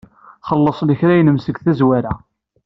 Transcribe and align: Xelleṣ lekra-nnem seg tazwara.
Xelleṣ 0.47 0.79
lekra-nnem 0.83 1.37
seg 1.41 1.55
tazwara. 1.65 2.13